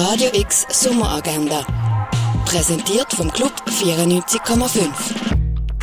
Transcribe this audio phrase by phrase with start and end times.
[0.00, 1.66] Radio X Sommeragenda.
[2.44, 4.90] Präsentiert vom Club 94,5.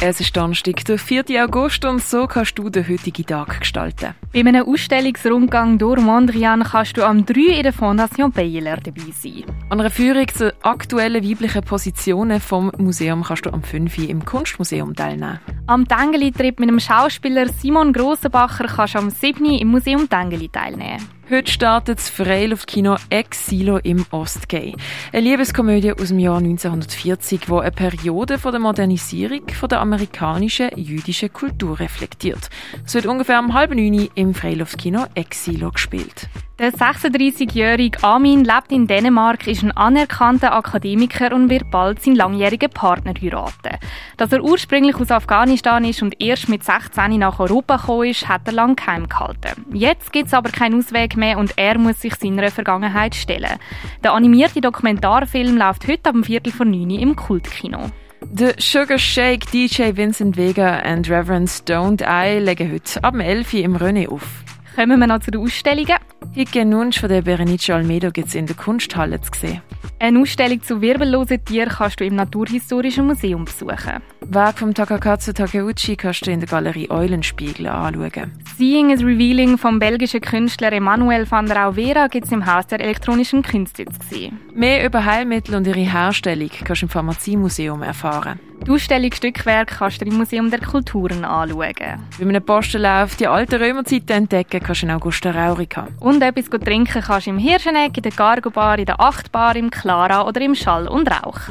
[0.01, 1.25] Es ist Donnerstag, der 4.
[1.43, 4.15] August und so kannst du den heutigen Tag gestalten.
[4.31, 9.43] Bei einem Ausstellungsrundgang durch Mondrian kannst du am 3 in der Fondation Baylor dabei sein.
[9.69, 13.97] An einer Führung zu aktuellen weiblichen Positionen vom Museum kannst du am 5.
[13.97, 15.41] im Kunstmuseum teilnehmen.
[15.67, 19.45] Am Tengeli-Trip mit dem Schauspieler Simon Grossenbacher kannst du am 7.
[19.45, 21.03] im Museum Tengeli teilnehmen.
[21.27, 24.75] Heute startet das Freiluftkino Exilo im Ostgay.
[25.11, 31.79] Eine Liebeskomödie aus dem Jahr 1940, wo eine Periode der Modernisierung der amerikanischen jüdischen Kultur
[31.79, 32.51] reflektiert.
[32.85, 36.29] Es wird ungefähr um halb neun im Freiluftkino Exilo gespielt.
[36.57, 42.69] Der 36-jährige Amin lebt in Dänemark, ist ein anerkannter Akademiker und wird bald seinen langjährigen
[42.69, 43.77] Partner heiraten.
[44.15, 48.43] Dass er ursprünglich aus Afghanistan ist und erst mit 16 nach Europa gekommen ist, hat
[48.45, 49.65] er lange geheim gehalten.
[49.73, 53.59] Jetzt gibt es aber keinen Ausweg mehr und er muss sich seiner Vergangenheit stellen.
[54.01, 57.91] Der animierte Dokumentarfilm läuft heute am Viertel vor 9 im Kultkino.
[58.21, 63.59] Der Sugar Shake, DJ Vincent Vega und Reverend Stoned Eye legen heute ab 11 Uhr
[63.59, 64.45] im René auf.
[64.75, 65.95] Kommen wir noch zu den Ausstellungen.
[66.33, 69.61] Hicke Nunsch von der Berenice Almedo gibt es in der Kunsthalle zu sehen.
[69.99, 74.01] Eine Ausstellung zu wirbellosen Tieren kannst du im Naturhistorischen Museum besuchen.
[74.27, 78.33] Werk vom Takakatsu Takeuchi kannst du in der Galerie Eulenspiegel anschauen.
[78.57, 82.81] Seeing is Revealing vom belgischen Künstler Emmanuel van der Auvera gibt es im Haus der
[82.81, 84.39] elektronischen Künste zu sehen.
[84.53, 88.41] Mehr über Heilmittel und ihre Herstellung kannst du im Pharmaziemuseum erfahren.
[88.65, 91.75] Die Ausstellung Stückwerk kannst du im Museum der Kulturen anschauen.
[91.77, 95.87] Bei einem Postenlauf die alte Römerzeit entdecken kannst du in Augusta Raurica.
[95.99, 99.69] Und etwas trinken kannst du im Hirscheneck, in der Cargo Bar, in der Achtbar, im
[99.69, 101.41] Clara oder im Schall und Rauch.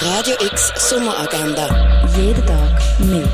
[0.00, 2.06] Radio X Sommeragenda.
[2.16, 3.28] Jeden Tag mehr.